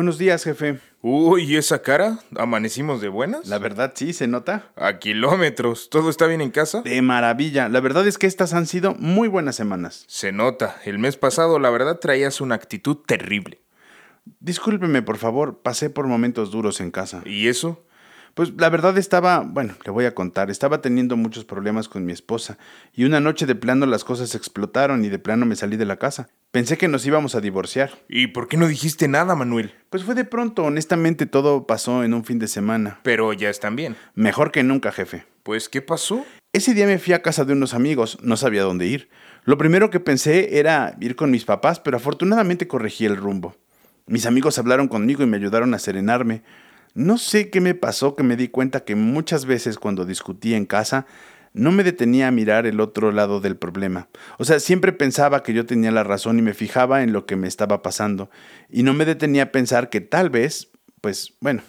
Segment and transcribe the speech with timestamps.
[0.00, 0.80] Buenos días, jefe.
[1.02, 2.20] Uy, ¿y esa cara?
[2.34, 3.46] ¿Amanecimos de buenas?
[3.48, 4.72] La verdad sí, se nota.
[4.74, 5.90] A kilómetros.
[5.90, 6.80] ¿Todo está bien en casa?
[6.80, 7.68] De maravilla.
[7.68, 10.06] La verdad es que estas han sido muy buenas semanas.
[10.08, 10.76] Se nota.
[10.86, 13.60] El mes pasado, la verdad, traías una actitud terrible.
[14.40, 15.60] Discúlpeme, por favor.
[15.60, 17.20] Pasé por momentos duros en casa.
[17.26, 17.84] ¿Y eso?
[18.32, 22.12] Pues la verdad estaba, bueno, le voy a contar, estaba teniendo muchos problemas con mi
[22.12, 22.56] esposa
[22.94, 25.98] y una noche de plano las cosas explotaron y de plano me salí de la
[25.98, 26.30] casa.
[26.52, 27.92] Pensé que nos íbamos a divorciar.
[28.08, 29.72] ¿Y por qué no dijiste nada, Manuel?
[29.88, 32.98] Pues fue de pronto, honestamente todo pasó en un fin de semana.
[33.04, 33.94] Pero ya están bien.
[34.16, 35.24] Mejor que nunca, jefe.
[35.44, 36.26] Pues, ¿qué pasó?
[36.52, 39.10] Ese día me fui a casa de unos amigos, no sabía dónde ir.
[39.44, 43.54] Lo primero que pensé era ir con mis papás, pero afortunadamente corregí el rumbo.
[44.08, 46.42] Mis amigos hablaron conmigo y me ayudaron a serenarme.
[46.94, 50.66] No sé qué me pasó que me di cuenta que muchas veces cuando discutía en
[50.66, 51.06] casa
[51.52, 54.08] no me detenía a mirar el otro lado del problema.
[54.38, 57.36] O sea, siempre pensaba que yo tenía la razón y me fijaba en lo que
[57.36, 58.30] me estaba pasando.
[58.68, 61.62] Y no me detenía a pensar que tal vez, pues bueno,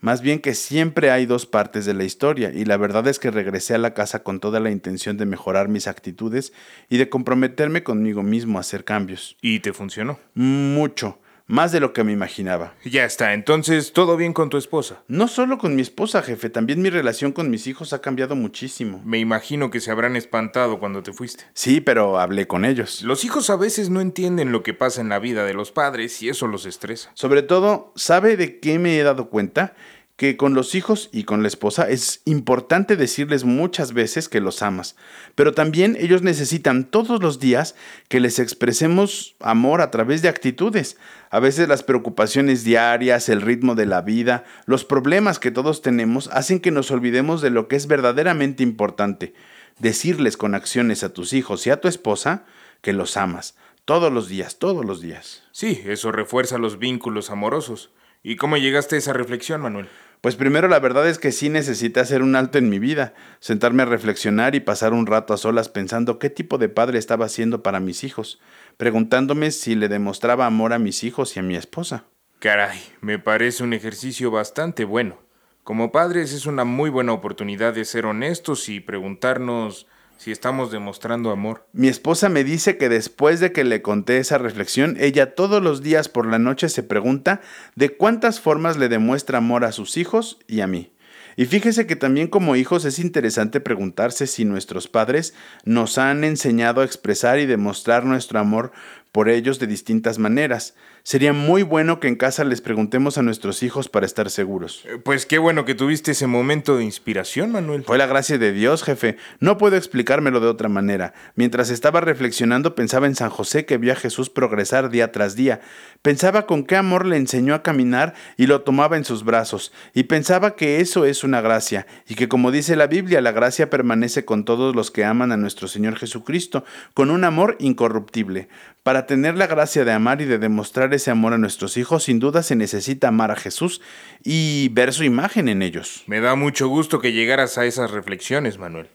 [0.00, 3.30] más bien que siempre hay dos partes de la historia y la verdad es que
[3.30, 6.52] regresé a la casa con toda la intención de mejorar mis actitudes
[6.88, 9.36] y de comprometerme conmigo mismo a hacer cambios.
[9.40, 10.18] ¿Y te funcionó?
[10.34, 11.21] Mucho
[11.52, 12.72] más de lo que me imaginaba.
[12.82, 15.02] Ya está, entonces todo bien con tu esposa.
[15.06, 19.02] No solo con mi esposa, jefe, también mi relación con mis hijos ha cambiado muchísimo.
[19.04, 21.44] Me imagino que se habrán espantado cuando te fuiste.
[21.52, 23.02] Sí, pero hablé con ellos.
[23.02, 26.22] Los hijos a veces no entienden lo que pasa en la vida de los padres
[26.22, 27.10] y eso los estresa.
[27.12, 29.74] Sobre todo, ¿sabe de qué me he dado cuenta?
[30.16, 34.62] Que con los hijos y con la esposa es importante decirles muchas veces que los
[34.62, 34.94] amas,
[35.34, 37.74] pero también ellos necesitan todos los días
[38.08, 40.96] que les expresemos amor a través de actitudes.
[41.30, 46.28] A veces las preocupaciones diarias, el ritmo de la vida, los problemas que todos tenemos
[46.28, 49.34] hacen que nos olvidemos de lo que es verdaderamente importante.
[49.78, 52.44] Decirles con acciones a tus hijos y a tu esposa
[52.82, 53.56] que los amas,
[53.86, 55.44] todos los días, todos los días.
[55.52, 57.90] Sí, eso refuerza los vínculos amorosos.
[58.22, 59.88] ¿Y cómo llegaste a esa reflexión, Manuel?
[60.20, 63.82] Pues primero la verdad es que sí necesité hacer un alto en mi vida, sentarme
[63.82, 67.64] a reflexionar y pasar un rato a solas pensando qué tipo de padre estaba siendo
[67.64, 68.40] para mis hijos,
[68.76, 72.04] preguntándome si le demostraba amor a mis hijos y a mi esposa.
[72.38, 75.18] Caray, me parece un ejercicio bastante bueno.
[75.64, 79.88] Como padres es una muy buena oportunidad de ser honestos y preguntarnos
[80.22, 81.66] si estamos demostrando amor.
[81.72, 85.82] Mi esposa me dice que después de que le conté esa reflexión, ella todos los
[85.82, 87.40] días por la noche se pregunta
[87.74, 90.92] de cuántas formas le demuestra amor a sus hijos y a mí.
[91.34, 95.34] Y fíjese que también como hijos es interesante preguntarse si nuestros padres
[95.64, 98.70] nos han enseñado a expresar y demostrar nuestro amor
[99.10, 100.76] por ellos de distintas maneras.
[101.04, 104.84] Sería muy bueno que en casa les preguntemos a nuestros hijos para estar seguros.
[104.84, 107.82] Eh, pues qué bueno que tuviste ese momento de inspiración, Manuel.
[107.82, 109.16] Fue la gracia de Dios, jefe.
[109.40, 111.12] No puedo explicármelo de otra manera.
[111.34, 115.60] Mientras estaba reflexionando pensaba en San José que vio a Jesús progresar día tras día.
[116.02, 119.72] Pensaba con qué amor le enseñó a caminar y lo tomaba en sus brazos.
[119.94, 123.70] Y pensaba que eso es una gracia, y que como dice la Biblia, la gracia
[123.70, 126.64] permanece con todos los que aman a nuestro Señor Jesucristo,
[126.94, 128.48] con un amor incorruptible.
[128.82, 132.18] Para tener la gracia de amar y de demostrar ese amor a nuestros hijos, sin
[132.18, 133.80] duda se necesita amar a Jesús
[134.22, 136.04] y ver su imagen en ellos.
[136.06, 138.88] Me da mucho gusto que llegaras a esas reflexiones, Manuel.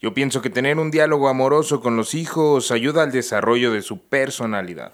[0.00, 4.00] Yo pienso que tener un diálogo amoroso con los hijos ayuda al desarrollo de su
[4.00, 4.92] personalidad.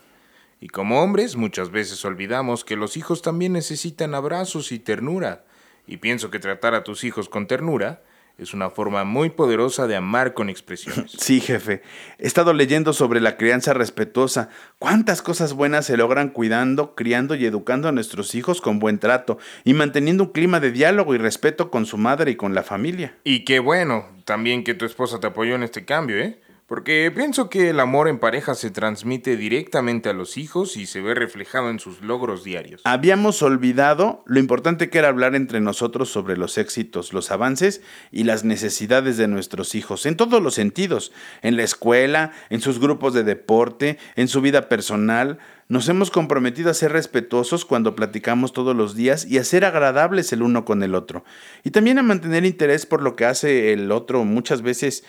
[0.61, 5.45] Y como hombres muchas veces olvidamos que los hijos también necesitan abrazos y ternura.
[5.87, 8.03] Y pienso que tratar a tus hijos con ternura
[8.39, 11.13] es una forma muy poderosa de amar con expresiones.
[11.27, 11.83] Sí, jefe.
[12.19, 14.49] He estado leyendo sobre la crianza respetuosa.
[14.79, 19.39] Cuántas cosas buenas se logran cuidando, criando y educando a nuestros hijos con buen trato
[19.65, 23.17] y manteniendo un clima de diálogo y respeto con su madre y con la familia.
[23.25, 26.39] Y qué bueno, también que tu esposa te apoyó en este cambio, ¿eh?
[26.67, 31.01] Porque pienso que el amor en pareja se transmite directamente a los hijos y se
[31.01, 32.81] ve reflejado en sus logros diarios.
[32.83, 38.25] Habíamos olvidado lo importante que era hablar entre nosotros sobre los éxitos, los avances y
[38.25, 43.15] las necesidades de nuestros hijos, en todos los sentidos, en la escuela, en sus grupos
[43.15, 45.39] de deporte, en su vida personal.
[45.69, 50.33] Nos hemos comprometido a ser respetuosos cuando platicamos todos los días y a ser agradables
[50.33, 51.25] el uno con el otro.
[51.63, 55.05] Y también a mantener interés por lo que hace el otro muchas veces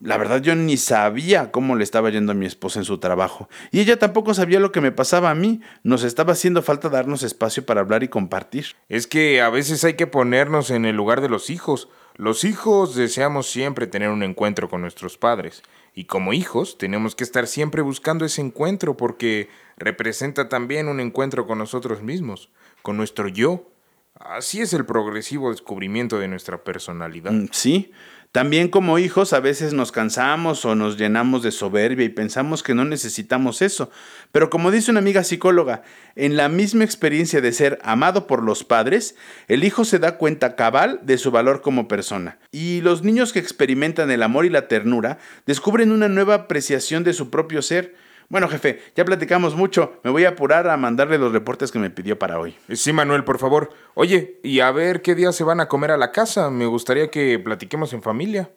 [0.00, 3.48] La verdad yo ni sabía cómo le estaba yendo a mi esposa en su trabajo.
[3.70, 5.60] Y ella tampoco sabía lo que me pasaba a mí.
[5.82, 8.66] Nos estaba haciendo falta darnos espacio para hablar y compartir.
[8.88, 11.88] Es que a veces hay que ponernos en el lugar de los hijos.
[12.16, 15.62] Los hijos deseamos siempre tener un encuentro con nuestros padres.
[15.94, 21.46] Y como hijos tenemos que estar siempre buscando ese encuentro porque representa también un encuentro
[21.46, 22.50] con nosotros mismos,
[22.82, 23.66] con nuestro yo.
[24.14, 27.32] Así es el progresivo descubrimiento de nuestra personalidad.
[27.32, 27.90] Mm, Sí,
[28.32, 32.74] también como hijos a veces nos cansamos o nos llenamos de soberbia y pensamos que
[32.74, 33.90] no necesitamos eso.
[34.30, 35.82] Pero como dice una amiga psicóloga,
[36.14, 39.16] en la misma experiencia de ser amado por los padres,
[39.48, 42.38] el hijo se da cuenta cabal de su valor como persona.
[42.52, 47.14] Y los niños que experimentan el amor y la ternura descubren una nueva apreciación de
[47.14, 47.96] su propio ser.
[48.30, 49.98] Bueno, jefe, ya platicamos mucho.
[50.04, 52.56] Me voy a apurar a mandarle los reportes que me pidió para hoy.
[52.72, 53.70] Sí, Manuel, por favor.
[53.94, 56.48] Oye, y a ver qué día se van a comer a la casa.
[56.48, 58.52] Me gustaría que platiquemos en familia.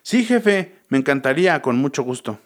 [0.00, 2.38] Sí, jefe, me encantaría, con mucho gusto.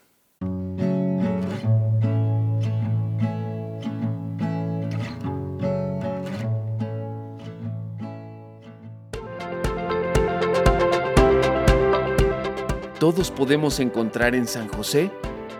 [12.98, 15.12] Todos podemos encontrar en San José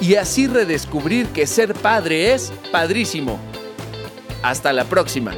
[0.00, 3.38] y así redescubrir que ser padre es padrísimo.
[4.42, 5.34] Hasta la próxima.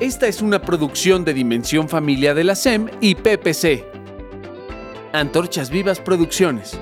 [0.00, 3.84] Esta es una producción de Dimensión Familia de la SEM y PPC.
[5.12, 6.78] Antorchas Vivas Producciones.